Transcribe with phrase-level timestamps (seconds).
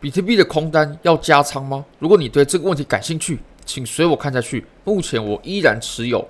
[0.00, 1.84] 比特币的空单要加仓吗？
[1.98, 4.64] 如果你对这个问题感兴趣，请随我看下去。
[4.84, 6.26] 目前我依然持有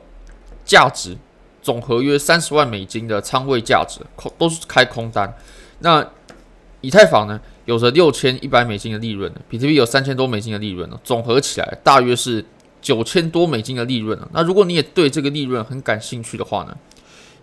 [0.65, 1.17] 价值
[1.63, 5.33] 总合约三十万美金的仓位价值，空都是开空单。
[5.81, 6.07] 那
[6.81, 12.45] 以太坊呢，有着六千一百美金的利润，比特币有三千多美金的利润呢，总合起来大约是
[12.81, 14.29] 九千多美金的利润呢。
[14.33, 16.77] 那如果你也对这个利润很感兴趣的话呢，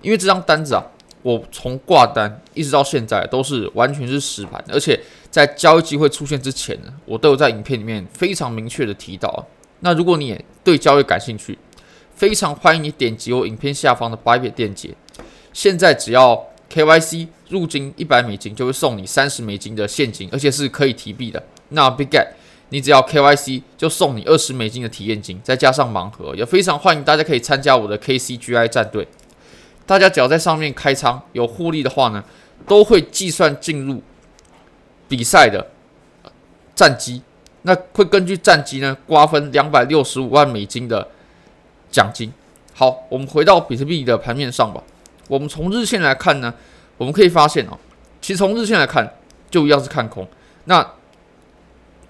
[0.02, 0.84] 因为这张单子啊，
[1.26, 5.00] 我从挂单一直到现在都是完全是实盘，而且
[5.32, 9.47] 在交易机会出现之前呢，我都有在影片里面非常明确的提到。
[9.80, 11.57] 那如果你也对交易感兴趣，
[12.16, 14.93] 非常欢迎你点击我影片下方的 Bybit 链接，
[15.52, 21.42] 现在只要 KYC 入金一百美金，就会送你三十美金的现金，而且是可以提币的。
[21.69, 22.28] 那 Bigget，
[22.69, 29.07] 你只要 KYC 就送你二十美金的体验金，再加上盲盒，也非常欢迎大家可以参加我的 KCGI 战队。
[29.86, 32.23] 大家只要在上面开仓有获利的话呢，
[32.67, 34.02] 都会计算进入
[35.08, 35.67] 比赛的
[36.73, 37.22] 战绩，
[37.61, 41.08] 那会根据战绩呢瓜分两百六十五万美金的
[41.92, 42.31] 奖金。
[42.73, 44.83] 好，我们回到比特币的盘面上吧。
[45.27, 46.53] 我们从日线来看呢，
[46.97, 47.77] 我们可以发现哦，
[48.22, 49.14] 其实从日线来看
[49.49, 50.27] 就一样是看空。
[50.66, 50.86] 那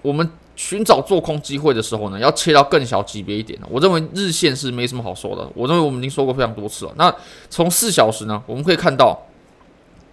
[0.02, 3.58] 我们寻找做空机会的时候呢，要切到更小级别一点。
[3.68, 5.46] 我认为日线是没什么好说的。
[5.54, 6.92] 我认为我们已经说过非常多次了。
[6.96, 7.14] 那
[7.50, 9.16] 从四小时呢，我们可以看到，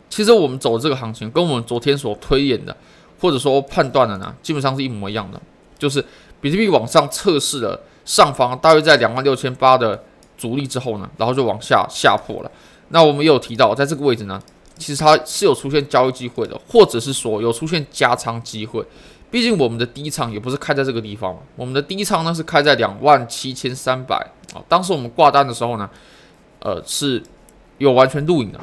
[0.10, 2.76] 其实我们走的这个行情跟我们昨天所推演的
[3.22, 5.42] 或者说判断的呢，基本上是一模一样的。
[5.80, 6.04] 就是
[6.42, 10.04] 比特币往上测试了上方大约在两万六千八的
[10.38, 12.52] 阻力之后呢，然后就往下下破了。
[12.90, 14.42] 那我们也有提到，在这个位置呢，
[14.78, 18.86] 其实它是有出现交易机会的，或者是说有出现加仓机会。
[19.34, 24.16] 毕竟我们的低仓也不是开在这个地方嘛，我们的低仓呢是开在两万七千三百
[24.54, 24.62] 啊。
[24.70, 25.90] 当时我们挂单的时候呢，
[26.60, 27.20] 呃是
[27.80, 28.60] 有完全录影的。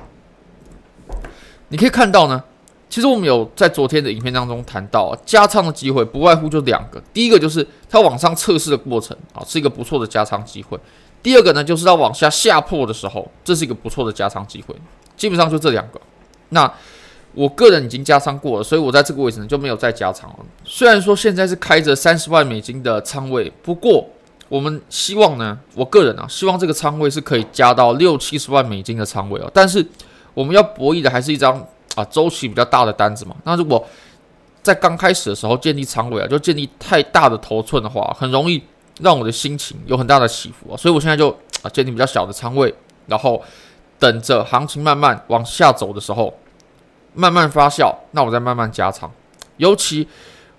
[1.70, 2.44] 你可以看到呢，
[2.88, 10.78] 其实我们有在昨天的影片当中谈到，加仓的机会不外乎就两个，第一个就是它往上测试的过程啊，是一个不错的加仓机会；
[11.20, 14.76] 第二个呢，就是它往下下破的时候，这是一个不错的加仓机会。
[15.16, 16.00] 基本上就这两个。
[16.50, 16.72] 那
[17.32, 20.36] 我个人已经加仓过了，所以我在这个位置呢就没有再加仓了。
[20.64, 24.04] 虽然说现在是开着三十万美金的仓位，不过
[24.48, 29.48] 我们希望呢，我个人啊希望这个仓位是可以加到六七十万美金的仓位哦。
[29.54, 29.86] 但是
[30.34, 31.64] 我们要博弈的还是一张
[31.94, 33.36] 啊周期比较大的单子嘛。
[33.44, 33.86] 那如果
[34.60, 38.60] 在刚开始的时候建立仓位啊，就建立太大的头寸的话，很容易
[39.00, 40.76] 让我的心情有很大的起伏啊。
[40.76, 41.30] 所以我现在就
[41.62, 42.74] 啊建立比较小的仓位，
[43.06, 43.40] 然后
[44.00, 46.36] 等着行情慢慢往下走的时候。
[47.14, 49.10] 慢慢发酵，那我再慢慢加仓。
[49.56, 50.06] 尤其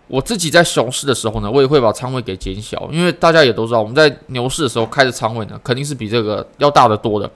[0.08, 7.32] 我自己在熊市的时候呢，我也会把仓位给减小，因为大家也都知道，我们在牛市的时候开的仓位呢，肯定是比这个要大得多的。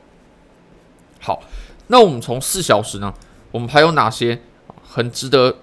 [1.19, 1.41] 好，
[1.87, 3.13] 那我们从四小时呢，
[3.51, 4.39] 我们还有哪些
[4.83, 5.55] 很值得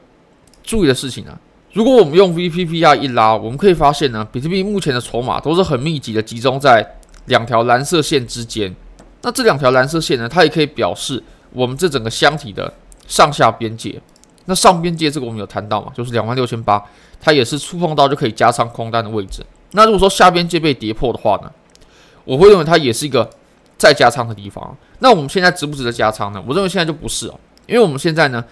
[0.62, 1.38] 注意的事情呢？
[1.72, 6.96] 如果我们用 VPPR 一拉，我们可以发现呢，比特币目前的筹码都是很密集的集中在
[7.26, 8.74] 两条蓝色线之间。
[9.22, 12.72] 那这两条蓝色线呢，它也可以表示我们这整个箱体的。
[13.06, 14.00] 上下边界，
[14.46, 16.82] 那上边界这个我们有谈到嘛，就是两万六千八，
[17.20, 19.44] 它也是触碰到就可以加仓空单的位置。
[19.72, 21.50] 那如果说下边界被跌破的话呢，
[22.24, 23.28] 我会认为它也是一个
[23.78, 24.76] 再加仓的地方。
[24.98, 26.42] 那我们现在值不值得加仓呢？
[26.46, 28.44] 我认为现在就不是哦，因为我们现在呢，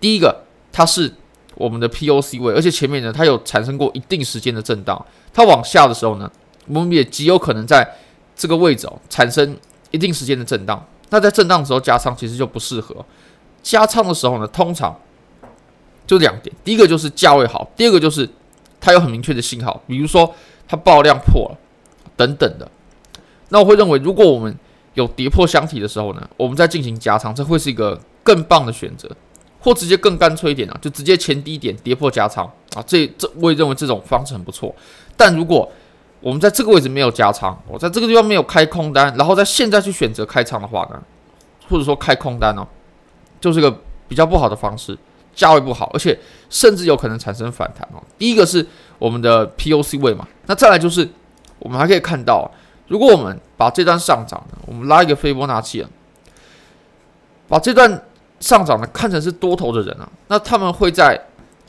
[0.00, 1.12] 第一个它是
[1.56, 6.30] 我们的 POC 位，而且前面呢它有产生过一定时间的震荡，它往下的时候呢，
[6.68, 7.96] 我们也极有可能在
[8.36, 9.56] 这个位置哦产生
[9.90, 10.84] 一定时间的震荡。
[11.10, 13.04] 那在震荡的时候加仓其实就不适合。
[13.64, 14.94] 加仓的时候呢，通常
[16.06, 18.28] 就两点，第一个就是价位好，第二个就是
[18.78, 20.32] 它有很明确的信号，比如说
[20.68, 21.58] 它爆量破了
[22.14, 22.70] 等等的。
[23.48, 24.54] 那我会认为，如果我们
[24.92, 29.08] 有跌破箱体的时候呢，我们再进行加仓，这会是一个更棒的选择，
[29.60, 34.74] 或直接更干脆一点啊，就直接前低点跌破加仓啊，这这我也认为这种方式很不错。
[35.16, 35.70] 但如果
[36.20, 41.02] 我们在这个位置没有加仓，我在这个地方没有开空单，然后在现在去选择开仓的话呢，
[41.68, 42.66] 或者说开空单呢？
[43.40, 43.70] 就是个
[44.08, 44.96] 比较不好的方式，
[45.34, 46.18] 价位不好，而且
[46.48, 48.02] 甚至有可能产生反弹哦。
[48.18, 48.66] 第一个是
[48.98, 51.08] 我们的 POC 位嘛，那再来就是
[51.58, 52.50] 我们还可以看到，
[52.88, 55.88] 如果我们把这段上涨呢，我们拉一个斐波那契啊，
[57.48, 58.02] 把这段
[58.40, 61.20] 上涨呢看成是多头的人啊，那他们会在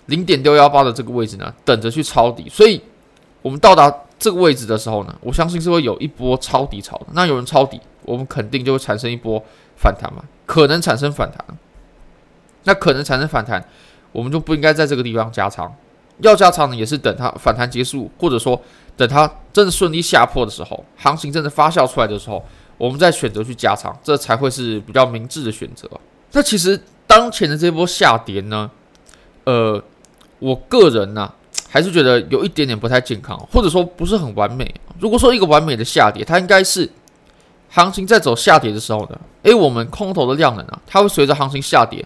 [0.07, 2.81] 零点六幺八的这个位置呢等着去抄底，所以
[3.41, 7.07] 我们到达这个位置的时候呢，我相信是会有一波抄底潮的。
[7.13, 9.43] 那有人抄底，我们肯定就会产生一波
[9.75, 11.45] 反弹嘛，可能产生反弹。
[12.63, 13.63] 那可能产生反弹，
[14.11, 15.75] 我们就不应该在这个地方加仓。
[16.19, 18.59] 要加仓呢，也是等它反弹结束，或者说
[18.95, 22.43] 等它真的顺利下破的时候，行情真的发酵出来的时候，
[22.77, 25.89] 我们再选择去加仓，这才会是比较明智的选择。
[26.31, 28.71] 那其实当前的这波下跌呢，
[29.43, 29.83] 呃，
[30.39, 31.31] 我个人呢、
[31.69, 34.73] 还是觉得有一点点不太健康，或者说不是很完美。
[34.99, 36.89] 如果说一个完美的下跌，它应该是
[37.75, 42.05] 行情在走下跌的时候呢，诶，我们空头的量能啊，它会随着行情下跌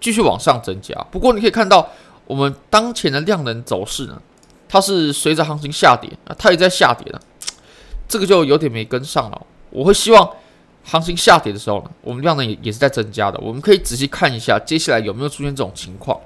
[0.00, 0.94] 继续往上增加。
[1.10, 1.86] 不过你可以看到，
[2.26, 4.18] 我们当前的量能走势呢，
[4.66, 7.20] 它是随着行情下跌啊，它也在下跌了，
[8.08, 9.46] 这个就有点没跟上了。
[9.68, 10.26] 我会希望
[10.84, 13.38] 行情下跌的时候呢，我们量能也也是在增加的。
[13.40, 16.18] 我们可以仔细看一下接下来有没有出现这种情况。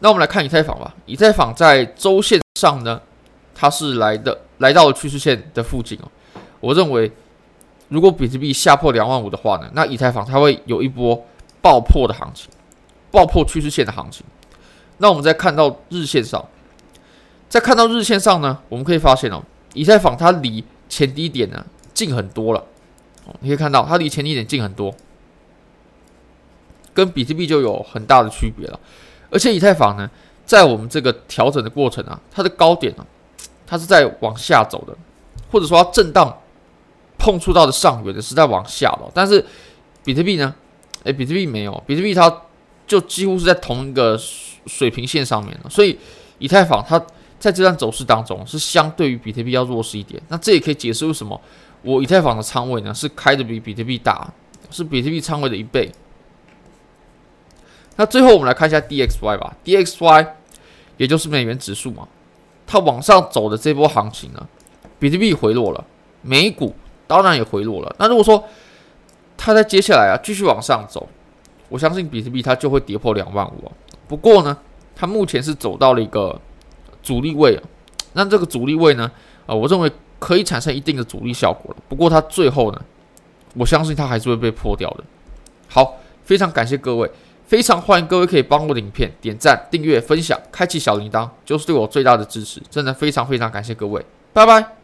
[0.00, 0.94] 那我们来看以太坊吧。
[1.06, 3.00] 以太坊在周线上呢，
[3.54, 6.08] 它是来的来到了趋势线的附近哦。
[6.60, 7.10] 我认为，
[7.92, 11.26] 如果比特币下破两万五的话呢，那以太坊它会有一波
[11.60, 12.48] 爆破的行情，
[13.10, 14.24] 爆破趋势线的行情。
[14.96, 16.42] 那我们再看到日线上，
[17.50, 19.42] 再看到日线上呢，我们可以发现哦，
[19.74, 22.64] 以太坊它离前低点呢近很多了。
[23.40, 24.94] 你可以看到它离前低点近很多，
[26.94, 28.80] 跟比特币就有很大的区别了。
[29.30, 30.10] 而且以太坊呢，
[30.46, 33.06] 在我们这个调整的过程啊，它的高点呢，
[33.66, 34.96] 它是在往下走的，
[35.50, 36.34] 或者说它震荡
[37.22, 39.08] 碰触到的上缘的是在往下的。
[39.14, 39.44] 但是
[40.02, 40.52] 比特币呢，
[41.04, 42.42] 诶，比特币没有，比特币它
[42.84, 44.18] 就几乎是在同一个
[44.66, 45.70] 水平线上面了。
[45.70, 45.96] 所以
[46.38, 46.98] 以太坊它
[47.38, 50.20] 在这段走势当中是相对于比特币要弱势一点。
[50.26, 51.40] 那这也可以解释为什么
[51.82, 54.28] 我以太坊的仓位呢是开的比比特币大，
[54.70, 55.92] 是比特币仓位的一倍。
[57.94, 60.26] 那最后我们来看一下 DXY 吧，DXY
[60.96, 62.08] 也就是美元指数嘛，
[62.66, 64.48] 它往上走的这波行情呢，
[64.98, 65.84] 比特币回落了，
[66.22, 66.74] 美股
[67.20, 67.96] 当然也回落了。
[67.98, 68.42] 那如果说
[69.36, 71.08] 它在接下来啊继续往上走，
[71.68, 73.72] 我相信比特币它就会跌破两万五啊。
[74.06, 74.56] 不过呢，
[74.94, 76.40] 它目前是走到了一个
[77.02, 77.62] 阻力位啊，
[78.12, 79.10] 那这个阻力位呢，
[79.46, 81.82] 啊，我认为可以产生一定的阻力效果了。
[81.88, 82.80] 不过它最后呢，
[83.54, 85.04] 我相信它还是会被破掉的。
[85.68, 87.10] 好，非常感谢各位。
[87.44, 92.62] 非常欢迎各位可以帮我的影片点赞、订阅、分享、开启小铃铛，就是对我最大的支持。
[92.70, 94.81] 真的非常非常感谢各位，拜拜。